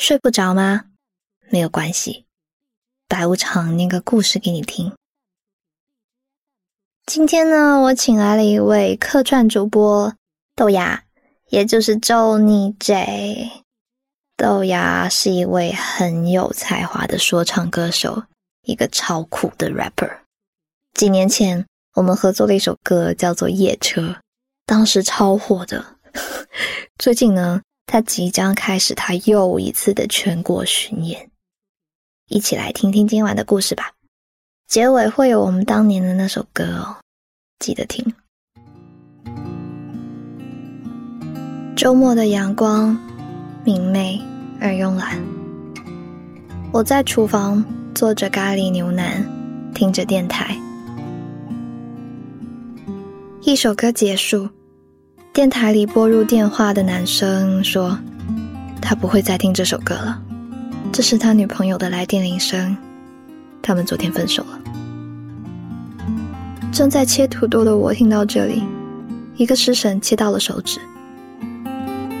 [0.00, 0.86] 睡不着吗？
[1.50, 2.24] 没有关系，
[3.06, 4.94] 白无常念个故事给你听。
[7.04, 10.14] 今天呢，我请来了一位客串主播
[10.56, 11.04] 豆芽，
[11.50, 13.50] 也就是周妮 J。
[14.38, 18.24] 豆芽是一位很有才华的说唱歌手，
[18.62, 20.20] 一个超酷的 rapper。
[20.94, 24.00] 几年前，我们合作了一首歌，叫做《夜车》，
[24.64, 25.98] 当时超火的。
[26.96, 27.60] 最近呢？
[27.92, 31.28] 他即将开始他又一次的全国巡演，
[32.28, 33.90] 一起来听听今晚的故事吧。
[34.68, 36.98] 结尾会有我们当年的那首歌哦，
[37.58, 38.14] 记得听。
[41.74, 42.96] 周末的阳光
[43.64, 44.22] 明媚
[44.60, 45.20] 而慵懒，
[46.72, 49.26] 我在厨房做着咖喱牛腩，
[49.74, 50.56] 听着电台。
[53.42, 54.48] 一首歌结束。
[55.32, 57.96] 电台里拨入电话的男生说
[58.82, 60.20] ：“他不会再听这首歌了，
[60.90, 62.76] 这是他女朋友的来电铃声。
[63.62, 64.58] 他们昨天分手了。”
[66.74, 68.64] 正在切土豆的我听到这里，
[69.36, 70.80] 一个失神切到了手指。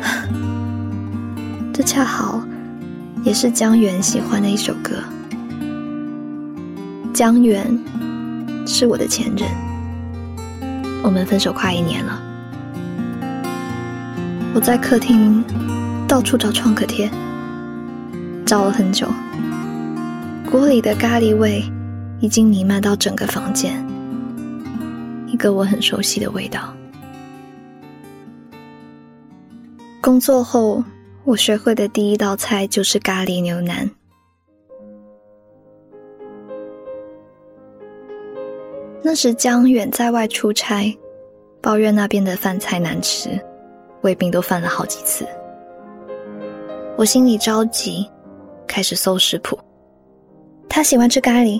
[1.74, 2.42] 这恰好
[3.22, 4.92] 也是江源喜欢的一首歌。
[7.12, 7.78] 江源
[8.66, 9.46] 是我的前任，
[11.02, 12.22] 我们分手快一年了。
[14.54, 15.42] 我在客厅
[16.06, 17.10] 到处找创可贴，
[18.46, 19.08] 找了很久。
[20.48, 21.60] 锅里的咖喱味
[22.20, 23.84] 已经弥漫到整个房间，
[25.26, 26.72] 一个我很熟悉的味道。
[30.00, 30.84] 工作后，
[31.24, 33.90] 我学会的第一道菜就是咖喱牛腩。
[39.02, 40.96] 那时江远在外出差，
[41.60, 43.30] 抱怨那边的饭菜难吃。
[44.04, 45.26] 胃病都犯了好几次，
[46.94, 48.06] 我心里着急，
[48.66, 49.58] 开始搜食谱。
[50.68, 51.58] 他喜欢吃咖喱，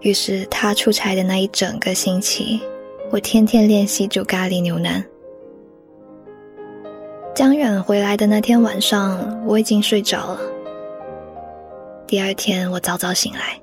[0.00, 2.60] 于是他出差的那一整个星期，
[3.12, 5.02] 我天天练习煮咖喱牛腩。
[7.32, 10.40] 江远回来的那天晚上，我已经睡着了。
[12.08, 13.56] 第二天我早早醒来，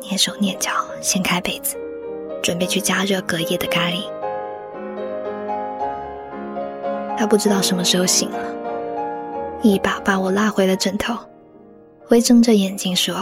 [0.00, 1.76] 蹑手蹑脚掀开被子，
[2.42, 4.02] 准备去加热隔夜的咖喱。
[7.22, 8.38] 他不知道什么时候醒了，
[9.62, 11.14] 一把把我拉回了枕头，
[12.10, 13.14] 微睁着眼睛说：“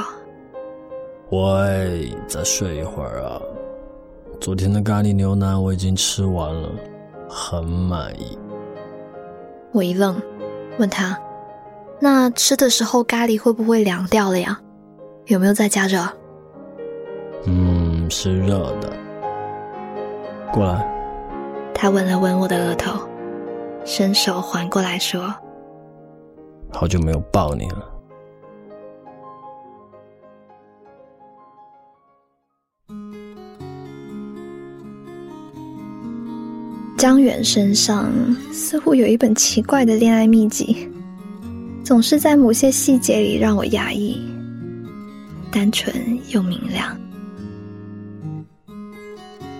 [1.28, 3.38] 喂，再睡一会儿啊！
[4.40, 6.70] 昨天的咖喱牛腩我已经吃完了，
[7.28, 8.38] 很满意。”
[9.70, 10.18] 我一愣，
[10.78, 11.14] 问他
[12.00, 14.58] ：“那吃的时候咖喱会不会凉掉了呀？
[15.26, 16.00] 有没有再加热
[17.44, 18.90] ？”“嗯，是热的。”
[20.50, 20.90] 过来。
[21.74, 22.98] 他吻了吻我的额头。
[23.84, 25.34] 伸手环过来说
[26.72, 27.86] ：“好久没有抱你了。”
[36.96, 38.12] 江远身上
[38.52, 40.86] 似乎有一本奇怪的恋爱秘籍，
[41.82, 44.20] 总是在某些细节里让我压抑，
[45.50, 45.94] 单纯
[46.28, 46.94] 又明亮。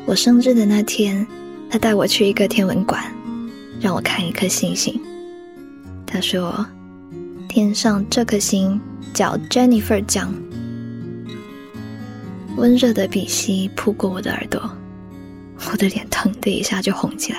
[0.04, 1.26] 我生日的那天，
[1.70, 3.03] 他带我去一个天文馆。
[3.80, 5.00] 让我看一颗星星。
[6.06, 6.66] 他说
[7.48, 8.78] ：“天上这颗星
[9.14, 10.34] 叫 Jennifer 江。”
[12.56, 14.60] 温热的鼻息扑过我的耳朵，
[15.70, 17.38] 我的脸腾的一下就红起来。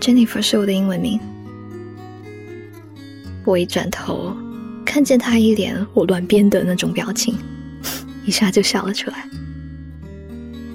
[0.00, 1.20] Jennifer 是我的英文名。
[3.44, 4.36] 我一转头，
[4.84, 7.36] 看见他一脸我乱编的那种表情，
[8.24, 9.28] 一下就笑了出来。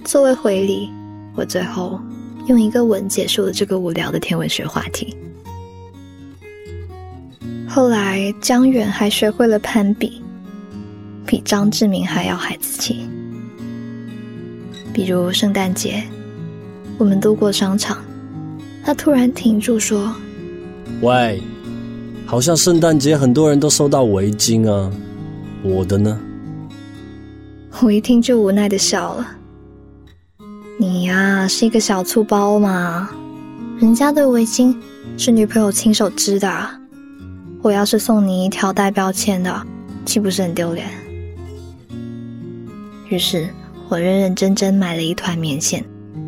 [0.06, 0.90] 作为回礼，
[1.36, 2.00] 我最后。
[2.48, 5.16] 用一个吻结束了这个无聊的天文学话题。
[7.68, 10.22] 后来，江远还学会了攀比，
[11.26, 13.08] 比张志明还要孩子气。
[14.94, 16.04] 比如圣诞节，
[17.00, 17.98] 我们路过商场，
[18.84, 20.14] 他突然停住说
[21.02, 21.42] ：“喂，
[22.28, 24.92] 好像圣诞节很多人都收到围巾啊，
[25.64, 26.20] 我的呢？”
[27.82, 29.28] 我一听就无奈的笑了。
[30.80, 33.10] 你呀，是一个小醋包嘛！
[33.80, 34.76] 人家的围巾
[35.18, 36.70] 是女朋友亲手织的，
[37.62, 39.66] 我要是送你一条带标签的，
[40.04, 40.88] 岂不是很丢脸？
[43.08, 43.48] 于是
[43.88, 45.86] 我认认真真买了一团棉线，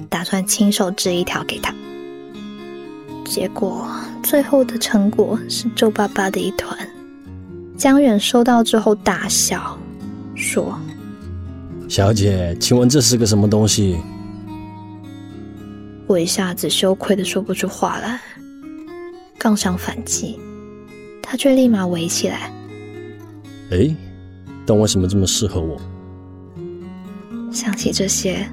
[0.10, 1.74] 打算亲手织一条给他。
[3.26, 3.88] 结果
[4.22, 6.78] 最后的成果是皱巴巴的一团。
[7.78, 9.78] 江远收到之后大笑，
[10.36, 10.80] 说
[11.90, 13.98] ：“小姐，请问这是个什么东西？”
[16.16, 18.22] 我一下子羞愧的说不出话来，
[19.38, 20.40] 刚想反击，
[21.22, 22.50] 他却立马围起来。
[23.72, 23.94] 哎，
[24.66, 25.78] 但为什么这么适合我？
[27.52, 28.50] 想起这些，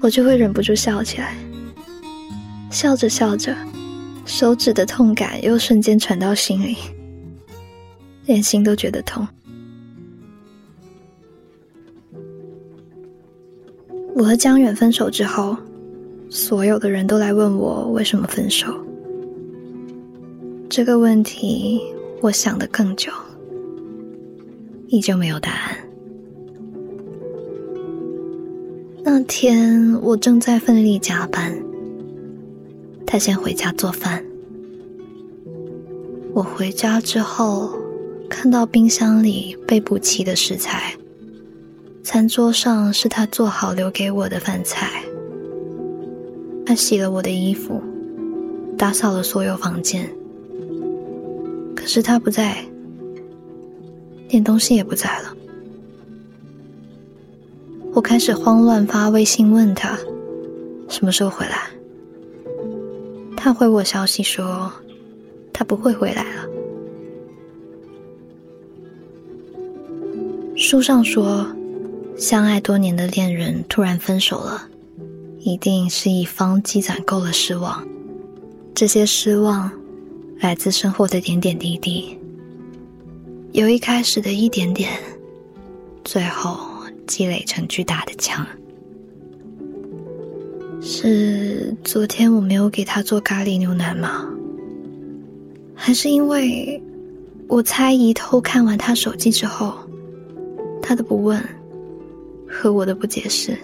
[0.00, 1.34] 我就会忍不住笑起来。
[2.70, 3.54] 笑着笑着，
[4.24, 6.78] 手指的痛感又瞬间传到心里，
[8.24, 9.28] 连心都觉得痛。
[14.14, 15.54] 我和江远分手之后，
[16.34, 18.66] 所有的人都来问我为什么分手。
[20.68, 21.80] 这个问题，
[22.20, 23.12] 我想的更久，
[24.88, 25.76] 依旧没有答案。
[29.04, 31.56] 那天我正在奋力加班，
[33.06, 34.20] 他先回家做饭。
[36.32, 37.78] 我回家之后，
[38.28, 40.96] 看到冰箱里被补齐的食材，
[42.02, 45.03] 餐桌上是他做好留给我的饭菜。
[46.66, 47.82] 他洗了我的衣服，
[48.76, 50.10] 打扫了所有房间。
[51.74, 52.64] 可是他不在，
[54.28, 55.36] 连东西也不在了。
[57.92, 59.98] 我开始慌乱，发微信问他
[60.88, 61.68] 什么时候回来。
[63.36, 64.72] 他回我消息说
[65.52, 66.48] 他不会回来了。
[70.56, 71.46] 书上说，
[72.16, 74.66] 相爱多年的恋人突然分手了，
[75.44, 77.86] 一定是一方积攒够了失望。
[78.74, 79.70] 这些失望
[80.40, 82.18] 来自生活的点点滴滴，
[83.52, 84.90] 由一开始的一点点，
[86.02, 86.72] 最后。
[87.06, 88.46] 积累成巨大的墙。
[90.80, 94.26] 是昨天我没有给他做咖喱牛腩吗？
[95.74, 96.82] 还是因为
[97.46, 99.74] 我猜疑偷看完他手机之后，
[100.80, 101.46] 他的不问
[102.48, 103.54] 和我的不解释？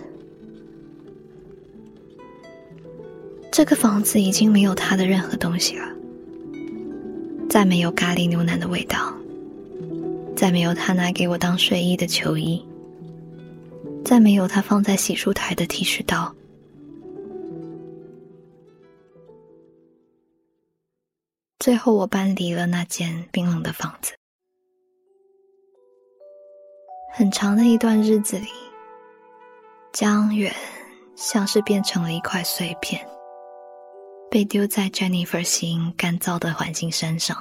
[3.52, 5.86] 这个房子已经没有他的任何东西了，
[7.48, 9.12] 再没有咖喱牛腩的味道，
[10.36, 12.64] 再没有他拿给我当睡衣的球衣。
[14.02, 16.34] 再没有他放在洗漱台的剃须刀。
[21.58, 24.12] 最后，我搬离了那间冰冷的房子。
[27.12, 28.48] 很长的一段日子里，
[29.92, 30.52] 江远
[31.14, 33.06] 像是变成了一块碎片，
[34.30, 37.36] 被丢在 Jennifer 心干燥的环境山上。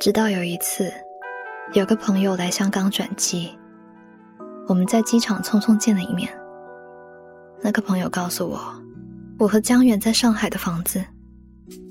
[0.00, 0.92] 直到有一次。
[1.72, 3.56] 有个朋友来香港转机，
[4.66, 6.28] 我们在机场匆匆见了一面。
[7.62, 8.60] 那个朋友告诉我，
[9.38, 11.04] 我和江远在上海的房子，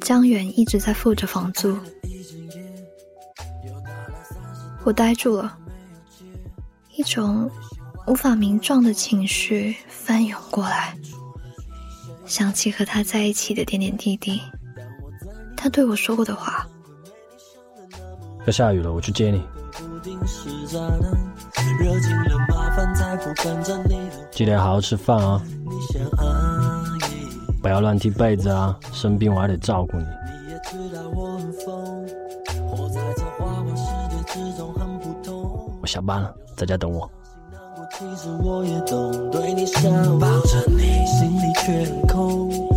[0.01, 1.78] 江远一直在付着房租。
[4.84, 5.57] 我呆住了，
[6.98, 7.50] 一种
[8.06, 10.94] 无法名状的情绪翻涌过来，
[12.30, 14.40] 想起和他在一起的点点滴滴，
[15.58, 16.66] 他对我说过的话。
[18.46, 19.44] 要下雨了，我去接你。
[24.30, 25.42] 记得要好好吃饭啊！
[27.64, 28.80] 不要乱踢被子啊！
[28.94, 30.06] 生病我还得照顾你。
[35.82, 37.10] 我下班了，在家等我。
[38.00, 42.69] 其实我也懂，对你想抱着你，心里却很空。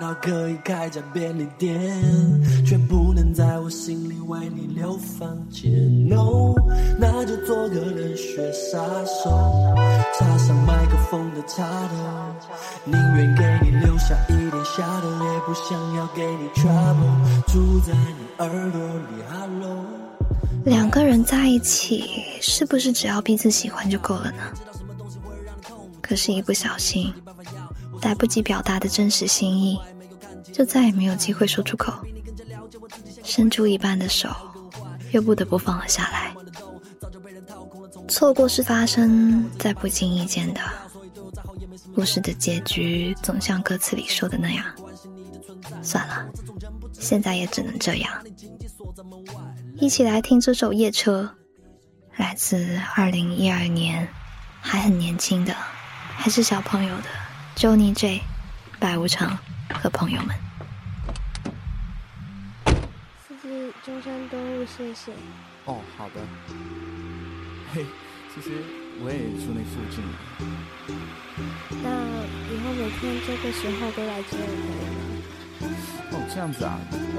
[0.00, 1.78] 到可以开家便利店，
[2.64, 5.70] 却不能在我心里为你留房间。
[6.08, 6.54] No，
[6.98, 9.74] 那就做个冷血杀手，
[10.18, 11.96] 插上麦克风的插头，
[12.84, 17.44] 宁愿给你留下一点下头，也不想要给你 trouble。
[17.46, 19.84] 住在你耳朵里，Hello。
[20.64, 22.04] 两个人在一起，
[22.40, 24.42] 是不是只要彼此喜欢就够了呢？
[26.02, 27.12] 可是，一不小心，
[28.02, 29.78] 来不及表达的真实心意。
[30.52, 31.92] 就再也没有机会说出口，
[33.22, 34.34] 伸出一半的手，
[35.12, 36.32] 又不得不放了下来。
[38.08, 40.60] 错过是发生在不经意间的，
[41.94, 44.64] 故事的结局总像歌词里说的那样。
[45.82, 46.24] 算了，
[46.92, 48.10] 现在也只能这样。
[49.74, 51.28] 一起来听这首《夜车》，
[52.18, 54.08] 来自二零一二年，
[54.60, 55.54] 还很年轻的，
[56.16, 57.04] 还是小朋友的
[57.56, 58.20] Johnny J，
[58.78, 59.38] 白无常
[59.72, 60.36] 和朋友们。
[63.82, 65.10] 中山东路，谢谢。
[65.64, 66.20] 哦，好的。
[67.72, 67.86] 嘿，
[68.34, 68.50] 其实
[69.00, 70.04] 我也住那附近。
[71.82, 71.88] 那
[72.52, 75.72] 以后每天这个时候都来接我可以吗？
[76.12, 77.18] 哦，这样子啊，呃，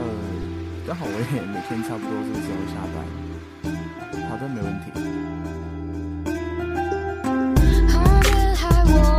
[0.85, 2.95] 刚好我也每天差不多这个时候下班。
[4.29, 4.85] 好的，没问题。
[8.21, 9.16] 也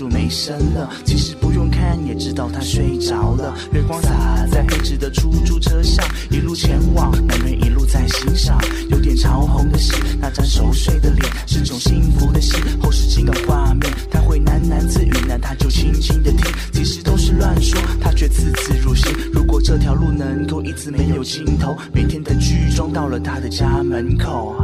[0.00, 0.88] 就没声了。
[1.04, 3.54] 其实不用看也知道他睡着了。
[3.70, 8.58] 月光洒在黑纸的出租车上，一路前往，男人一路在欣赏。
[8.88, 12.56] 有点潮红的戏，那张熟睡的脸是种幸福的戏。
[12.80, 16.50] 后视镜的画面，他会喃喃自语，那他就轻轻的听。
[16.72, 19.14] 其实都是乱说，他却字字入心。
[19.34, 24.56] 如果这条路能够一直没有尽头，每天的剧终到了他的家门口。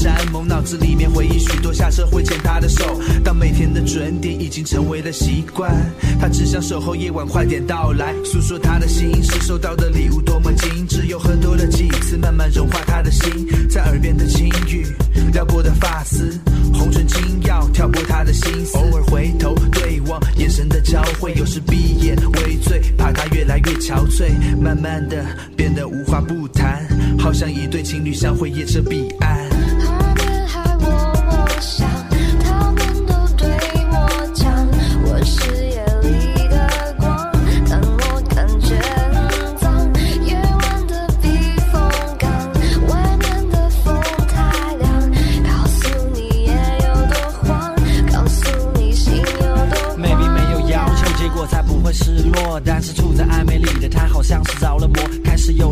[0.00, 2.98] 山盟，脑子里面回忆许多下车会牵他的手。
[3.22, 5.70] 当每天的准点已经成为了习惯，
[6.18, 14.86] 他只想守候夜晚快点到来，诉说他的心事，收到的礼物多么精致，有很多的几次慢慢融化他的心，在耳边的轻语，
[15.34, 16.32] 撩过的发丝，
[16.72, 25.06] 红唇轻咬，挑拨他的心思，偶尔回头对望，眼神的交汇，有时闭眼微醉，怕他越来越憔悴，慢慢。
[25.10, 25.24] 的
[25.56, 26.86] 变得无话不谈，
[27.18, 29.49] 好像一对情侣相会夜车彼岸。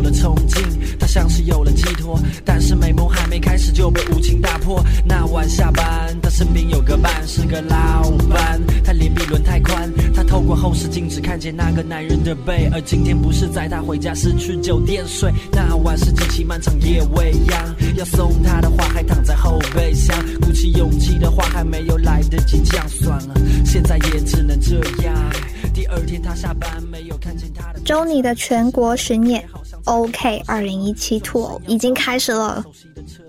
[0.09, 0.65] 的憧憬，
[0.99, 2.19] 他像是有了寄托。
[2.45, 4.83] 但是美梦还没开始，就被无情打破。
[5.05, 8.61] 那晚下班，他身边有个伴，是个老班。
[8.85, 12.69] 他脸比轮胎宽，他透过后视镜只看见那个男人的背。
[12.73, 15.31] 而今天不是载他回家，是去酒店睡。
[15.53, 17.77] 那晚是极其漫长，夜未央。
[17.97, 20.17] 要送他的话，还躺在后备箱。
[20.41, 22.89] 鼓起勇气的话，还没有来得及讲。
[22.89, 23.35] 算了，
[23.65, 25.15] 现在也只能这样。
[25.75, 27.81] 第二天他下班，没有看见他的。
[27.85, 29.45] 周你的全国巡演。
[29.89, 32.63] ，OK，二零一七 Tour 已经开始了，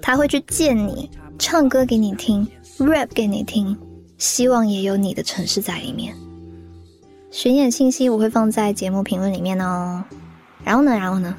[0.01, 2.45] 他会去见你，唱歌给你听
[2.77, 3.77] ，rap 给你听，
[4.17, 6.13] 希望也有你的城市在里面。
[7.31, 10.03] 巡演信息我会放在节目评论里面哦。
[10.65, 11.33] 然后呢，然后呢，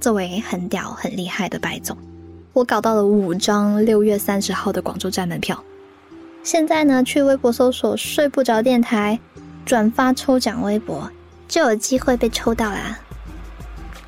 [0.00, 1.96] 作为很屌很厉害的白总，
[2.52, 5.62] 我搞到了五张六月三十号的广州站门票。
[6.42, 9.20] 现在呢，去微博搜索“睡不着电台”，
[9.64, 11.08] 转发抽奖微博，
[11.46, 12.98] 就有机会被抽到啦。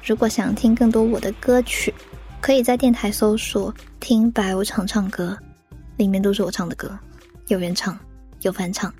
[0.02, 1.94] 如果想听更多我的歌曲，
[2.40, 5.38] 可以在电台搜索“听白无常唱歌”，
[5.98, 6.98] 里面都是我唱的歌，
[7.48, 7.98] 有原唱，
[8.40, 8.92] 有翻唱。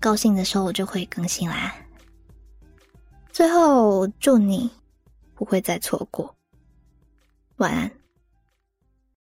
[0.00, 1.74] 高兴的时候我就会更新啦。
[3.32, 4.70] 最后祝你
[5.34, 6.34] 不会再错过，
[7.56, 7.90] 晚安。